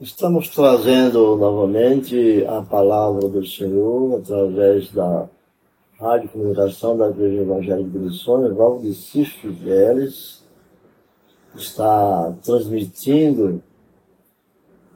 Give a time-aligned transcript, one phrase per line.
[0.00, 5.28] Estamos trazendo novamente a palavra do Senhor através da
[5.98, 8.94] Rádio Comunicação da Igreja Evangélica de Missões, Val de
[9.62, 10.42] Vélez,
[11.54, 13.62] está transmitindo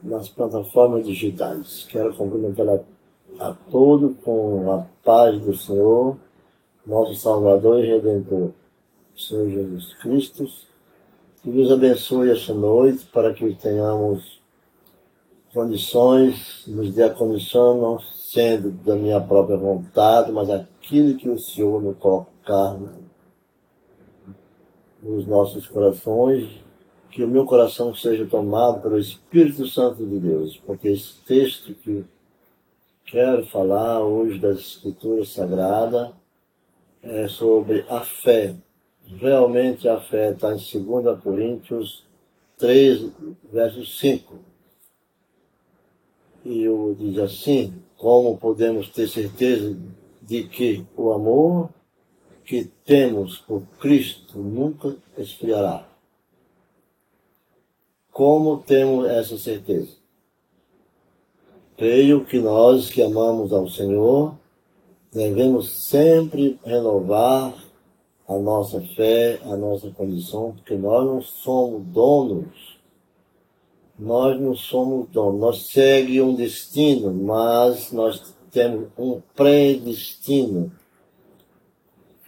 [0.02, 1.86] nas plataformas digitais.
[1.90, 6.16] Quero cumprimentar a, a todos com a paz do Senhor,
[6.86, 8.52] nosso Salvador e Redentor,
[9.14, 10.46] Senhor Jesus Cristo,
[11.42, 14.42] que nos abençoe esta noite para que tenhamos
[15.54, 21.38] condições, nos dê a condição, não sendo da minha própria vontade, mas aquilo que o
[21.38, 22.76] Senhor me colocar
[25.00, 26.50] nos nossos corações,
[27.10, 32.04] que o meu coração seja tomado pelo Espírito Santo de Deus, porque esse texto que
[33.06, 36.10] quero falar hoje das Escrituras Sagradas
[37.00, 38.56] é sobre a fé.
[39.06, 42.04] Realmente a fé está em 2 Coríntios
[42.58, 43.12] 3,
[43.52, 44.53] verso 5
[46.44, 49.76] e o diz assim: como podemos ter certeza
[50.20, 51.70] de que o amor
[52.44, 55.88] que temos por Cristo nunca esfriará?
[58.12, 59.96] Como temos essa certeza?
[61.76, 64.36] Creio que nós que amamos ao Senhor
[65.12, 67.54] devemos sempre renovar
[68.28, 72.73] a nossa fé, a nossa condição, porque nós não somos donos
[73.98, 80.72] nós não somos donos, nós seguimos um destino, mas nós temos um predestino.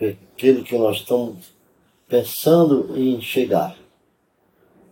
[0.00, 1.54] Aquele que nós estamos
[2.08, 3.76] pensando em chegar.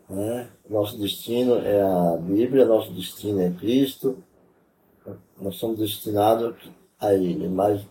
[0.09, 0.49] Né?
[0.69, 4.17] Nosso destino é a Bíblia, nosso destino é Cristo.
[5.41, 6.57] Nós somos destinados
[6.99, 7.83] a Ele, mas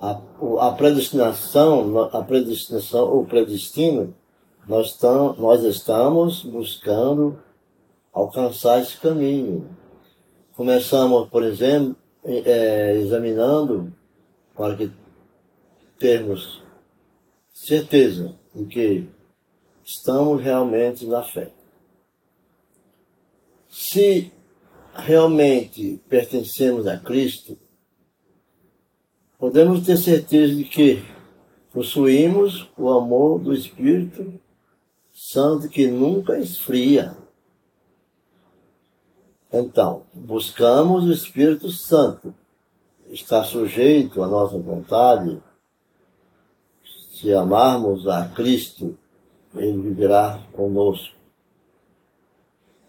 [0.00, 0.18] a,
[0.60, 4.14] a predestinação, a predestinação, o predestino,
[4.66, 7.38] nós, tam, nós estamos buscando
[8.12, 9.68] alcançar esse caminho.
[10.54, 13.92] Começamos, por exemplo, é, examinando
[14.54, 14.90] para que
[15.98, 16.62] termos
[17.52, 19.08] certeza de que
[19.84, 21.50] estamos realmente na fé.
[23.68, 24.32] Se
[24.94, 27.56] realmente pertencemos a Cristo,
[29.38, 31.02] podemos ter certeza de que
[31.72, 34.40] possuímos o amor do Espírito
[35.12, 37.16] Santo que nunca esfria.
[39.52, 42.32] Então, buscamos o Espírito Santo.
[43.08, 45.42] Está sujeito à nossa vontade.
[47.12, 48.96] Se amarmos a Cristo,
[49.54, 51.16] Ele viverá conosco.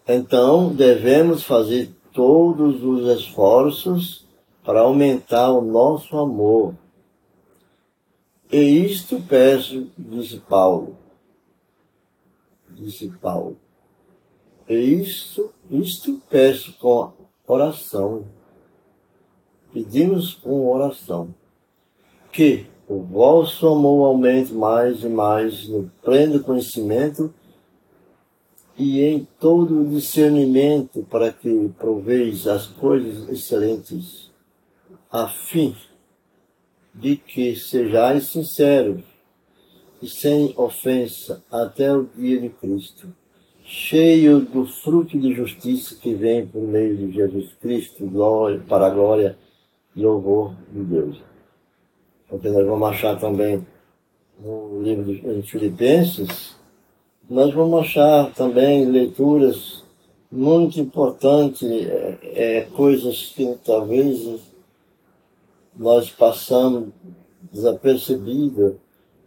[0.07, 4.27] Então, devemos fazer todos os esforços
[4.63, 6.75] para aumentar o nosso amor.
[8.51, 10.95] E isto peço, disse Paulo.
[12.69, 13.57] Disse Paulo
[14.67, 17.11] e isto, isto peço com
[17.47, 18.25] oração.
[19.73, 21.33] Pedimos com oração
[22.31, 27.33] que o vosso amor aumente mais e mais no pleno conhecimento
[28.77, 34.31] e em todo o discernimento para que proveis as coisas excelentes,
[35.11, 35.75] a fim
[36.93, 39.03] de que sejais sinceros
[40.01, 43.13] e sem ofensa até o dia de Cristo
[43.71, 48.89] cheio do fruto de justiça que vem por meio de Jesus Cristo, glória, para a
[48.89, 49.37] glória
[49.95, 51.23] e louvor de Deus.
[52.27, 53.65] Porque nós vamos achar também
[54.37, 56.53] no livro de Filipenses,
[57.29, 59.85] nós vamos achar também leituras
[60.29, 64.37] muito importantes, é, é, coisas que talvez
[65.73, 66.89] nós passamos
[67.49, 68.73] desapercebidas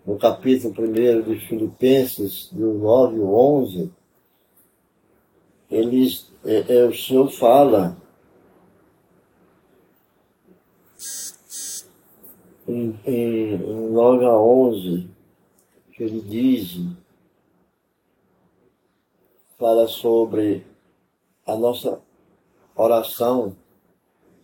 [0.06, 3.90] no capítulo 1 de Filipenses, do 9 ao 11,
[5.74, 7.96] eles, é, é, o Senhor fala.
[12.66, 15.10] Em, em, em 9 a 11,
[15.92, 16.80] que ele diz,
[19.58, 20.64] fala sobre
[21.46, 22.00] a nossa
[22.74, 23.54] oração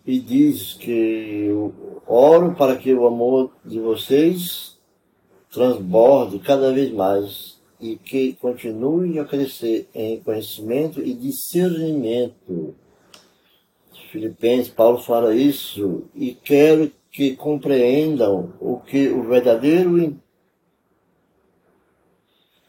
[0.05, 4.79] e diz que eu oro para que o amor de vocês
[5.51, 12.75] transborde cada vez mais e que continue a crescer em conhecimento e discernimento.
[14.11, 20.17] Filipenses, Paulo fala isso, e quero que compreendam o que o verdadeiro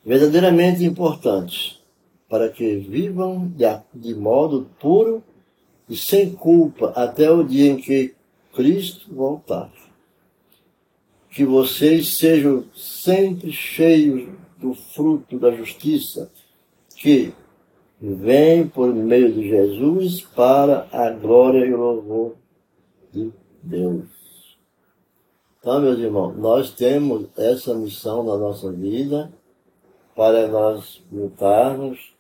[0.04, 1.80] verdadeiramente importante
[2.28, 5.24] para que vivam de, de modo puro
[5.88, 8.16] e sem culpa até o dia em que
[8.54, 9.72] Cristo voltar.
[11.30, 14.30] Que vocês sejam sempre cheios
[14.62, 16.32] do fruto da justiça,
[16.96, 17.34] que
[18.00, 22.36] vem por meio de Jesus para a glória e o louvor
[23.12, 23.32] de
[23.62, 24.58] Deus.
[25.60, 29.32] Então, meus irmãos, nós temos essa missão na nossa vida
[30.16, 32.14] para nós lutarmos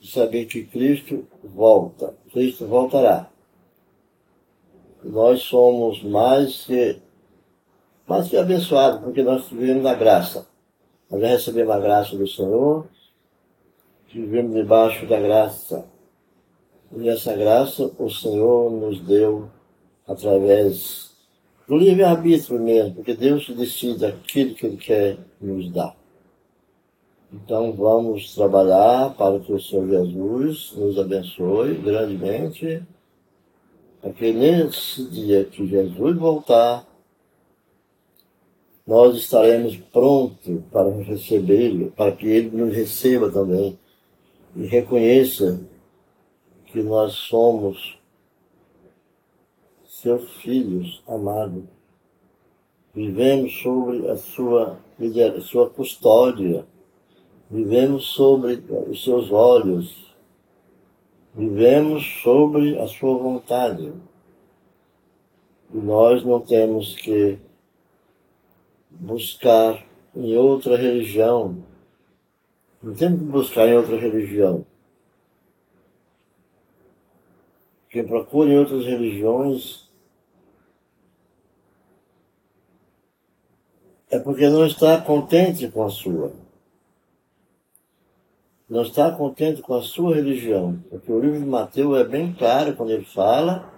[0.00, 2.14] e saber que Cristo volta.
[2.32, 3.28] Cristo voltará.
[5.02, 7.00] Nós somos mais que,
[8.06, 10.49] mais que abençoados, porque nós vivemos na graça.
[11.10, 12.86] Nós já recebemos a graça do Senhor,
[14.12, 15.84] vivemos debaixo da graça.
[16.96, 19.48] E essa graça o Senhor nos deu
[20.06, 21.10] através
[21.66, 25.96] do livre-arbítrio mesmo, porque Deus decide aquilo que Ele quer nos dar.
[27.32, 32.82] Então vamos trabalhar para que o Senhor Jesus nos abençoe grandemente,
[34.00, 36.84] para que nesse dia que Jesus voltar,
[38.90, 43.78] nós estaremos prontos para recebê-lo, para que ele nos receba também
[44.56, 45.64] e reconheça
[46.66, 47.96] que nós somos
[49.84, 51.62] seus filhos amados.
[52.92, 54.80] Vivemos sobre a sua,
[55.42, 56.66] sua custódia,
[57.48, 60.12] vivemos sobre os seus olhos,
[61.32, 63.92] vivemos sobre a sua vontade.
[65.72, 67.38] E nós não temos que
[68.90, 69.84] buscar
[70.14, 71.64] em outra religião
[72.82, 74.64] não temos que buscar em outra religião.
[77.90, 79.90] Quem procura em outras religiões
[84.08, 86.32] é porque não está contente com a sua.
[88.68, 90.82] Não está contente com a sua religião.
[90.88, 93.70] Porque o livro de Mateus é bem claro quando ele fala,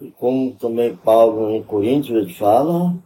[0.00, 2.96] e como também Paulo em Coríntios ele fala,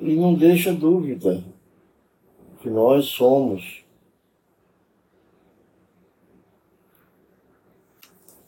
[0.00, 1.42] e não deixa dúvida
[2.60, 3.84] que nós somos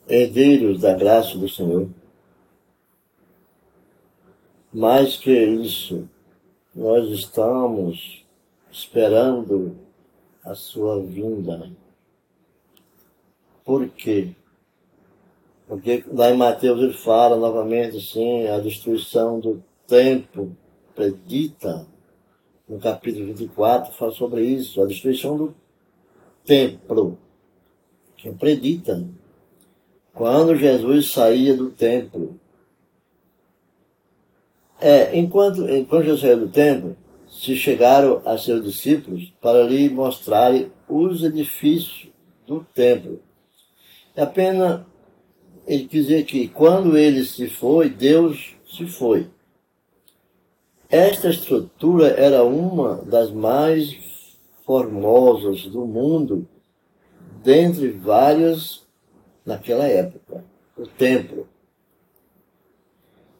[0.07, 1.89] herdeiros da graça do Senhor.
[4.73, 6.07] Mais que isso,
[6.73, 8.25] nós estamos
[8.71, 9.77] esperando
[10.43, 11.71] a sua vinda.
[13.63, 14.33] Por quê?
[15.67, 20.55] Porque lá em Mateus ele fala novamente assim, a destruição do tempo
[21.01, 21.87] predita,
[22.69, 25.55] no capítulo 24, fala sobre isso, a destruição do
[26.45, 27.17] templo.
[28.17, 29.03] Quem predita?
[30.13, 32.39] Quando Jesus saía do templo.
[34.79, 36.95] É, enquanto, enquanto Jesus saía do templo,
[37.27, 42.11] se chegaram a seus discípulos para lhe mostrarem os edifícios
[42.45, 43.19] do templo.
[44.15, 44.81] É apenas
[45.65, 49.27] ele dizer que quando ele se foi, Deus se foi.
[50.91, 56.45] Esta estrutura era uma das mais formosas do mundo,
[57.41, 58.85] dentre várias
[59.45, 60.43] naquela época,
[60.77, 61.47] o templo.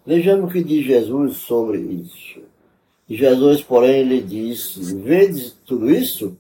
[0.06, 2.42] Vejamos o que diz Jesus sobre isso.
[3.10, 6.38] Jesus, porém, lhe disse: Vedes tudo isso?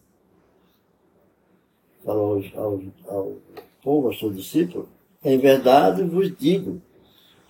[2.06, 3.36] Falou ao, ao, ao
[3.84, 4.88] povo, aos seus discípulos:
[5.22, 6.82] Em verdade vos digo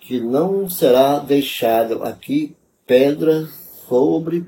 [0.00, 2.56] que não será deixado aqui
[2.92, 3.48] pedra
[3.88, 4.44] sobre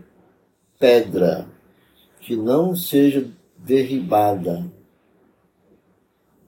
[0.79, 1.49] pedra,
[2.21, 3.27] que não seja
[3.57, 4.71] derribada.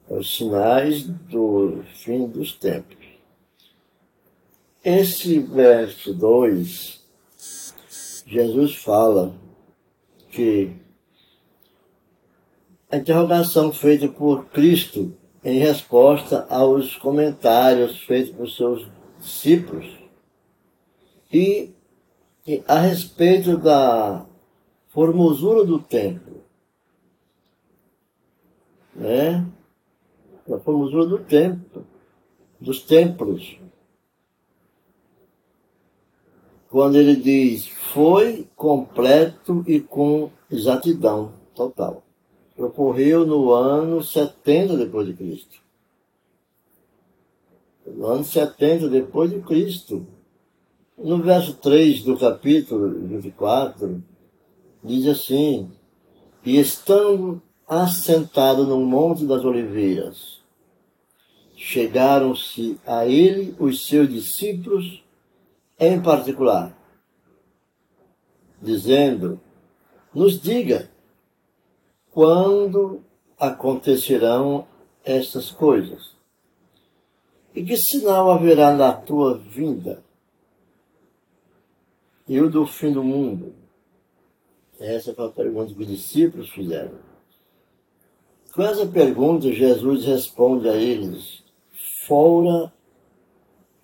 [0.06, 2.98] Os sinais do fim dos tempos.
[4.84, 7.02] Esse verso 2,
[8.26, 9.34] Jesus fala
[10.30, 10.76] que
[12.90, 18.86] a interrogação feita por Cristo em resposta aos comentários feitos por seus
[19.18, 19.86] discípulos
[21.32, 21.74] e
[22.66, 24.24] a respeito da
[24.88, 26.42] formosura do templo,
[28.94, 29.44] né?
[30.46, 31.84] Da formosura do templo,
[32.60, 33.58] dos templos.
[36.70, 42.02] Quando ele diz, foi completo e com exatidão total.
[42.56, 45.60] Ocorreu no ano 70 depois de Cristo.
[47.86, 50.06] No ano 70 depois de Cristo.
[50.98, 54.02] No verso 3 do capítulo 24,
[54.82, 55.70] diz assim:
[56.42, 60.40] E estando assentado no Monte das Oliveiras,
[61.54, 65.04] chegaram-se a ele os seus discípulos
[65.78, 66.74] em particular,
[68.62, 69.38] dizendo:
[70.14, 70.90] Nos diga
[72.10, 73.04] quando
[73.38, 74.66] acontecerão
[75.04, 76.16] estas coisas,
[77.54, 80.05] e que sinal haverá na tua vinda
[82.28, 83.54] e o do fim do mundo.
[84.78, 86.98] Essa foi a pergunta que os discípulos fizeram.
[88.52, 91.44] Com essa pergunta, Jesus responde a eles
[92.06, 92.72] fora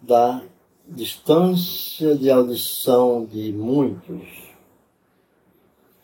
[0.01, 0.43] da
[0.89, 4.27] distância de audição de muitos,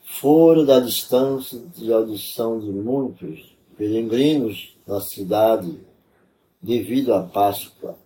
[0.02, 5.80] fora da distância de audição de muitos peregrinos na cidade
[6.60, 7.96] devido à Páscoa.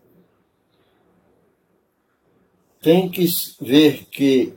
[2.83, 3.25] Tem que
[3.61, 4.55] ver que,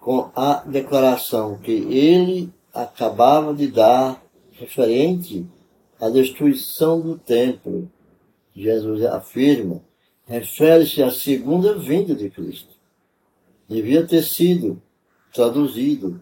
[0.00, 4.20] com a declaração que ele acabava de dar
[4.50, 5.46] referente
[6.00, 7.90] à destruição do templo,
[8.54, 9.80] Jesus afirma,
[10.26, 12.74] refere-se à segunda vinda de Cristo.
[13.68, 14.82] Devia ter sido
[15.32, 16.20] traduzido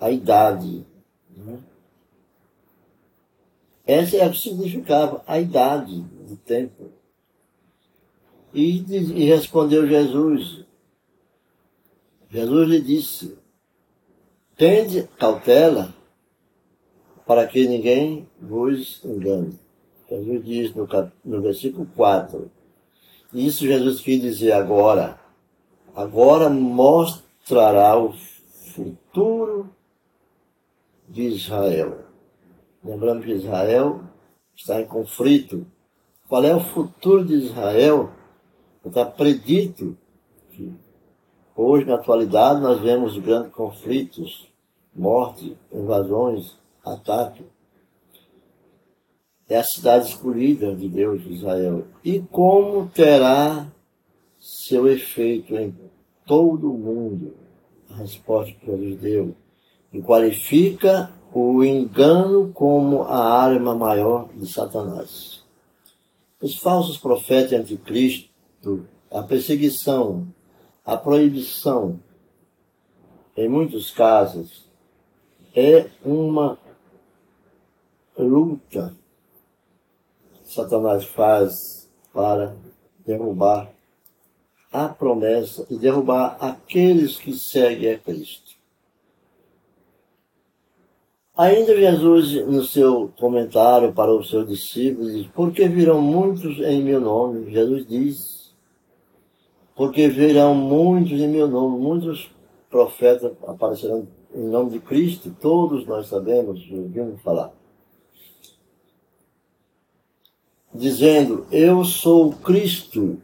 [0.00, 0.84] a idade.
[1.36, 1.60] Né?
[3.86, 6.92] Essa é o que significava a idade do templo.
[8.54, 10.64] E, e respondeu Jesus.
[12.30, 13.38] Jesus lhe disse:
[14.56, 15.94] Tende cautela
[17.26, 19.58] para que ninguém vos engane.
[20.08, 20.86] Jesus diz no,
[21.24, 22.50] no versículo 4.
[23.32, 25.18] Isso Jesus quis dizer agora.
[25.94, 28.12] Agora mostrará o
[28.74, 29.70] futuro
[31.08, 32.04] de Israel.
[32.84, 34.02] Lembrando que Israel
[34.54, 35.66] está em conflito.
[36.28, 38.10] Qual é o futuro de Israel?
[38.84, 39.96] Está predito
[40.50, 40.72] que
[41.54, 44.48] hoje, na atualidade, nós vemos grandes conflitos,
[44.94, 47.44] morte, invasões, ataque.
[49.48, 51.84] É a cidade escolhida de Deus, Israel.
[52.02, 53.70] E como terá
[54.38, 55.74] seu efeito em
[56.26, 57.36] todo o mundo?
[57.90, 59.36] A resposta que Jesus deu.
[59.92, 65.42] E qualifica o engano como a arma maior de Satanás.
[66.40, 68.31] Os falsos profetas anticristo,
[69.10, 70.26] a perseguição,
[70.84, 72.00] a proibição,
[73.36, 74.68] em muitos casos,
[75.54, 76.58] é uma
[78.16, 78.94] luta
[80.34, 82.54] que Satanás faz para
[83.06, 83.70] derrubar
[84.70, 88.52] a promessa e derrubar aqueles que seguem a Cristo.
[91.36, 97.00] Ainda Jesus, no seu comentário para os seus discípulos, diz, porque virão muitos em meu
[97.00, 98.41] nome, Jesus diz,
[99.74, 102.30] porque virão muitos em meu nome, muitos
[102.70, 107.52] profetas aparecerão em nome de Cristo, todos nós sabemos, ouvimos falar.
[110.74, 113.20] Dizendo, eu sou Cristo,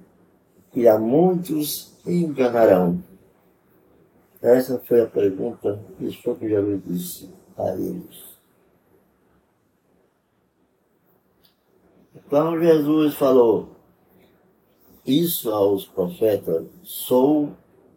[0.75, 3.03] e a muitos enganarão.
[4.41, 8.29] Essa foi a pergunta, isso foi o que Jesus disse a eles.
[12.15, 13.78] Então Jesus falou
[15.09, 17.51] isso aos profetas: sou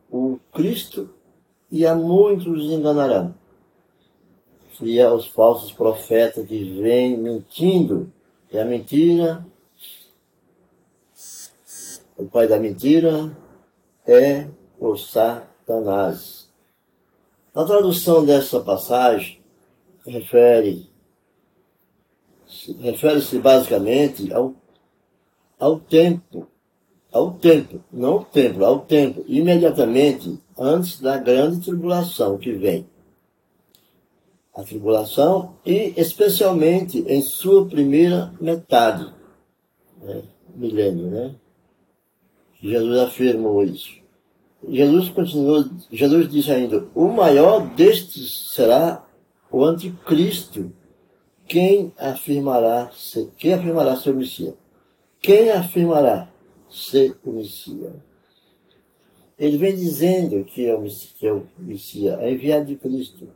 [0.09, 1.09] o Cristo
[1.71, 3.35] e a muitos enganarão.
[4.81, 8.11] E aos falsos profetas que vêm mentindo,
[8.51, 9.45] e a mentira,
[12.17, 13.37] o pai da mentira
[14.07, 14.47] é
[14.79, 16.49] o Satanás.
[17.53, 19.39] Na tradução dessa passagem,
[20.05, 20.89] refere
[22.79, 24.53] refere-se basicamente ao,
[25.59, 26.47] ao tempo,
[27.11, 32.87] ao tempo, não ao templo, ao tempo, imediatamente antes da grande tribulação que vem.
[34.55, 39.11] A tribulação e especialmente em sua primeira metade,
[40.01, 40.23] né?
[40.55, 41.35] milênio, né?
[42.61, 43.99] Jesus afirmou isso.
[44.69, 49.03] Jesus continuou, Jesus disse ainda, o maior destes será
[49.49, 50.71] o anticristo,
[51.47, 54.53] quem afirmará ser, quem afirmará ser o Messias?
[55.19, 56.30] Quem afirmará
[56.71, 57.93] ser o Messias?
[59.37, 63.29] Ele vem dizendo que é o, é Messias, é enviado de Cristo.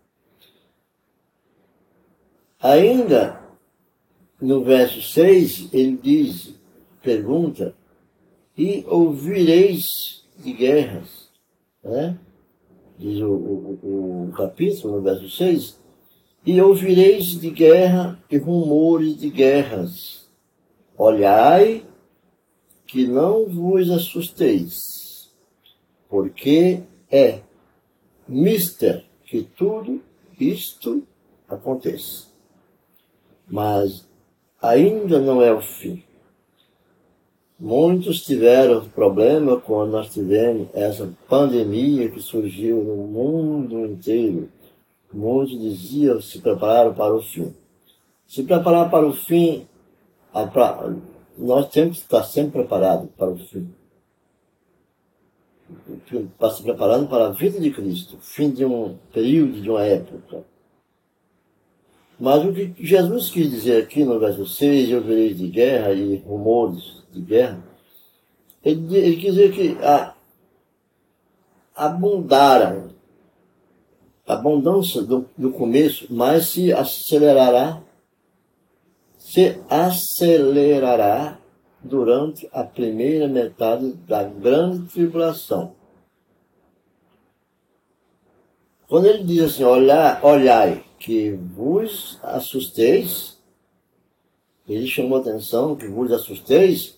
[2.59, 3.41] Ainda
[4.39, 6.53] no verso 6, ele diz,
[7.01, 7.75] pergunta,
[8.57, 11.29] e ouvireis de guerras,
[11.83, 12.17] né?
[12.97, 15.79] diz o, o, o capítulo, no verso 6,
[16.45, 20.29] e ouvireis de guerra e rumores de guerras.
[20.97, 21.83] Olhai
[22.95, 25.29] que não vos assusteis,
[26.07, 27.41] porque é
[28.25, 30.01] mister que tudo
[30.39, 31.03] isto
[31.49, 32.27] aconteça.
[33.45, 34.07] Mas
[34.61, 36.01] ainda não é o fim.
[37.59, 44.49] Muitos tiveram problema quando nós tivemos essa pandemia que surgiu no mundo inteiro
[45.13, 47.53] Muitos diziam se prepararam para o fim.
[48.25, 49.67] Se preparar para o fim,
[51.37, 53.73] nós temos que estar sempre preparados para o fim.
[56.11, 60.43] está se preparando para a vida de Cristo, fim de um período, de uma época.
[62.19, 66.17] Mas o que Jesus quis dizer aqui no verso 6, eu verei de guerra e
[66.17, 67.61] rumores de guerra,
[68.63, 70.15] ele, ele quis dizer que a,
[71.75, 72.89] abundaram,
[74.25, 77.83] a abundância do, do começo, mas se acelerará,
[79.35, 81.37] se acelerará
[81.83, 85.75] durante a primeira metade da grande tribulação.
[88.87, 93.37] Quando ele diz assim, olhai, que vos assusteis,
[94.69, 96.97] ele chamou atenção que vos assusteis,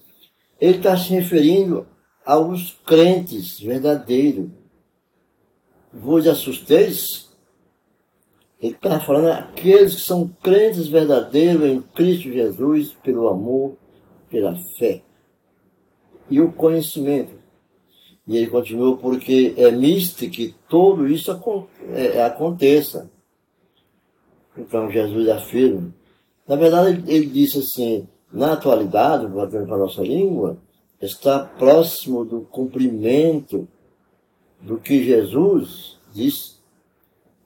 [0.62, 1.88] ele está se referindo
[2.24, 4.52] aos crentes verdadeiros.
[5.92, 7.27] Vos assusteis?
[8.62, 13.78] Ele está falando aqueles que são crentes verdadeiros em Cristo Jesus, pelo amor,
[14.30, 15.04] pela fé
[16.30, 17.36] e o conhecimento.
[18.28, 21.32] E ele continuou, porque é místico que tudo isso
[21.94, 23.10] é, aconteça.
[24.58, 25.94] Então Jesus afirma.
[26.48, 30.58] Na verdade, ele disse assim, na atualidade, voltando para a nossa língua,
[31.02, 33.68] está próximo do cumprimento
[34.60, 36.57] do que Jesus disse,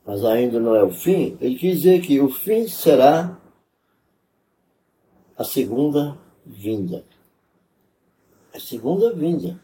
[0.05, 1.37] mas ainda não é o fim.
[1.39, 3.39] Ele quis dizer que o fim será
[5.37, 7.03] a segunda vinda.
[8.53, 9.59] A segunda vinda.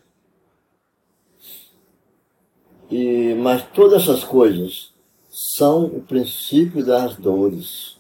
[2.89, 4.94] E, mas todas essas coisas
[5.29, 7.98] são o princípio das dores.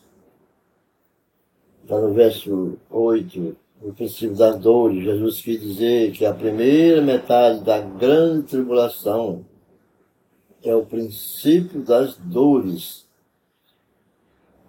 [1.83, 7.63] Está no verso 8, o princípio das dores, Jesus quis dizer que a primeira metade
[7.63, 9.45] da grande tribulação
[10.63, 13.05] é o princípio das dores.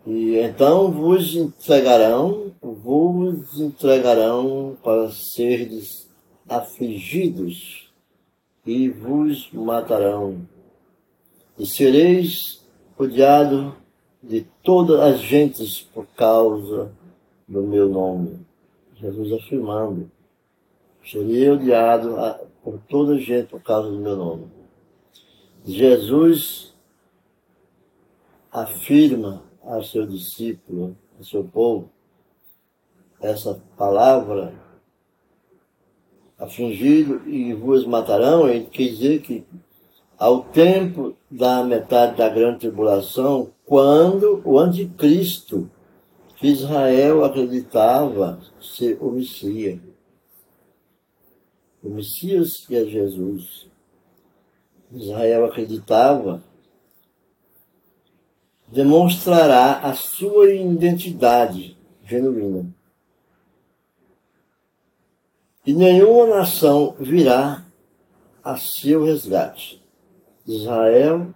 [0.06, 6.08] E então vos entregarão, vos entregarão para seres
[6.48, 7.92] afligidos
[8.64, 10.46] e vos matarão.
[11.58, 12.64] E sereis
[12.98, 13.76] odiado
[14.22, 16.90] de todas as gentes por causa
[17.46, 18.40] do meu nome.
[18.96, 20.10] Jesus afirmando,
[21.04, 22.16] serei odiado
[22.62, 24.57] por toda a gente por causa do meu nome.
[25.70, 26.74] Jesus
[28.50, 31.90] afirma a seu discípulo, a seu povo,
[33.20, 34.54] essa palavra,
[36.38, 39.44] afligido e vos matarão, ele quer dizer que
[40.16, 45.70] ao tempo da metade da grande tribulação, quando o anticristo,
[46.36, 49.80] que Israel acreditava ser o Messias,
[51.82, 53.68] o Messias que é Jesus,
[54.92, 56.42] Israel acreditava,
[58.66, 62.74] demonstrará a sua identidade genuína.
[65.66, 67.64] E nenhuma nação virá
[68.42, 69.82] a seu resgate.
[70.46, 71.34] Israel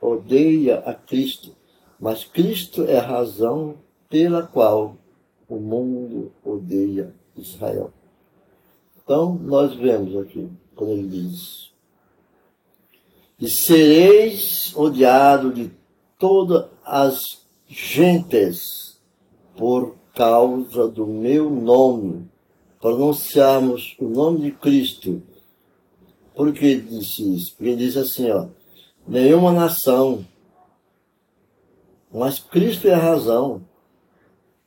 [0.00, 1.56] odeia a Cristo,
[1.98, 3.76] mas Cristo é a razão
[4.08, 4.96] pela qual
[5.48, 7.92] o mundo odeia Israel.
[9.02, 11.69] Então, nós vemos aqui, quando ele diz:
[13.40, 15.70] E sereis odiado de
[16.18, 19.00] todas as gentes
[19.56, 22.28] por causa do meu nome.
[22.80, 25.22] Pronunciarmos o nome de Cristo
[26.40, 27.54] por que disse isso?
[27.54, 28.46] Porque ele diz assim, ó,
[29.06, 30.24] nenhuma nação,
[32.10, 33.60] mas Cristo é a razão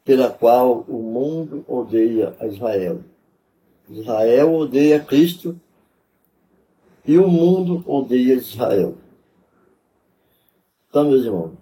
[0.06, 3.00] pela qual o mundo odeia a Israel.
[3.90, 5.60] Israel odeia Cristo
[7.06, 8.96] e o mundo odeia Israel.
[10.90, 11.58] Então, meus irmãos,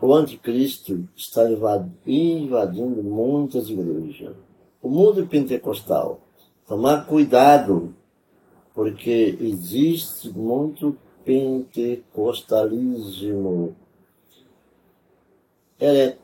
[0.00, 4.34] o anticristo está invadindo muitas igrejas.
[4.80, 6.22] O mundo pentecostal
[6.66, 7.94] tomar cuidado,
[8.72, 13.76] porque existe muito pentecostalismo.
[15.78, 16.16] É,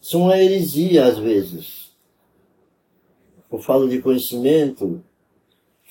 [0.00, 1.90] são uma heresia às vezes.
[3.50, 5.02] Por falta de conhecimento,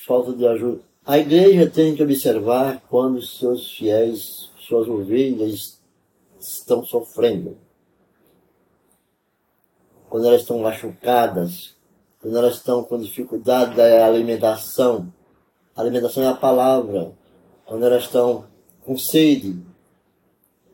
[0.06, 0.82] falta de ajuda.
[1.06, 5.80] A igreja tem que observar quando seus fiéis, suas ovelhas
[6.40, 7.58] estão sofrendo.
[10.10, 11.76] Quando elas estão machucadas,
[12.22, 15.12] quando elas estão com dificuldade da alimentação.
[15.76, 17.14] A alimentação é a palavra.
[17.66, 18.46] Quando elas estão
[18.84, 19.60] com sede,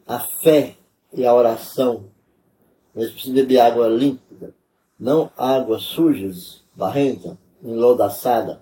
[0.06, 0.76] a fé
[1.13, 2.06] e a oração.
[2.96, 4.54] Eles precisam beber água límpida,
[5.00, 8.60] não águas sujas, barrenta, enlodaçada,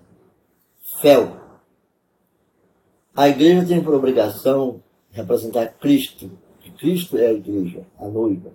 [1.00, 1.36] fel.
[3.14, 6.30] A igreja tem por obrigação representar Cristo,
[6.76, 8.52] Cristo é a igreja, a noiva.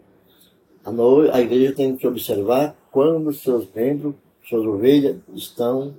[0.83, 4.15] A, noiva, a igreja tem que observar quando seus membros,
[4.47, 5.95] suas ovelhas, estão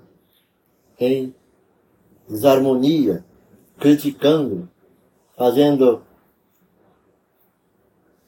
[0.98, 1.35] em
[2.28, 3.24] desarmonia,
[3.78, 4.68] criticando,
[5.37, 6.02] fazendo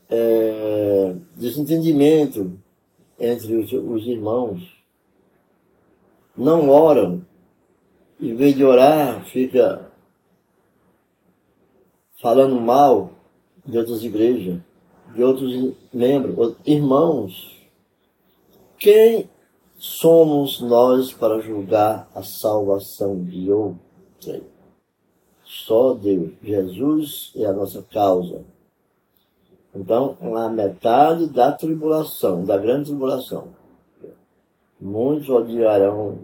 [0.08, 2.58] é, desentendimento
[3.18, 4.74] entre os, os irmãos.
[6.36, 7.24] Não oram,
[8.20, 9.90] em vez de orar, fica
[12.20, 13.10] falando mal
[13.66, 14.60] de outras igrejas,
[15.14, 17.54] de outros membros, irmãos.
[18.78, 19.28] Quem
[19.76, 24.42] somos nós para julgar a salvação de outrem?
[25.44, 26.32] Só Deus.
[26.42, 28.44] Jesus é a nossa causa.
[29.74, 33.48] Então, a metade da tribulação, da grande tribulação.
[34.80, 36.18] Muitos odiarão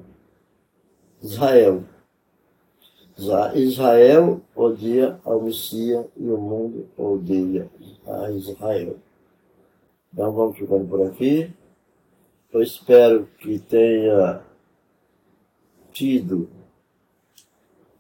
[1.23, 1.85] Israel,
[3.55, 7.71] Israel odia ao Messias e o mundo odeia
[8.07, 8.97] a Israel.
[10.13, 11.53] Então vamos ficando por aqui.
[12.53, 14.43] Eu espero que tenha
[15.93, 16.49] tido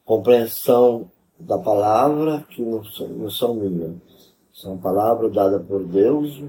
[0.04, 3.94] compreensão da palavra, que não são, não são minhas.
[4.52, 6.42] São palavras dadas por Deus,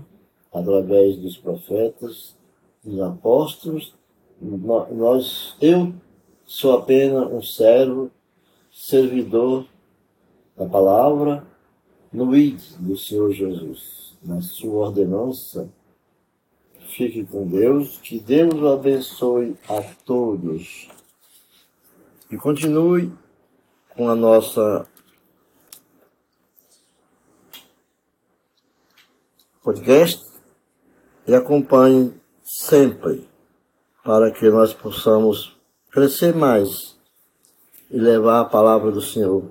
[0.51, 2.35] através dos profetas,
[2.83, 3.93] dos apóstolos.
[4.41, 5.93] Nós, eu
[6.51, 8.11] sou apenas um servo
[8.69, 9.65] servidor
[10.57, 11.47] da palavra
[12.11, 15.71] no ID do Senhor Jesus, na sua ordenança.
[16.89, 20.89] Fique com Deus, que Deus abençoe a todos.
[22.29, 23.13] E continue
[23.95, 24.85] com a nossa
[29.63, 30.27] podcast
[31.25, 33.25] e acompanhe sempre
[34.03, 35.60] para que nós possamos
[35.91, 36.95] crescer mais
[37.89, 39.43] e levar a palavra do Senhor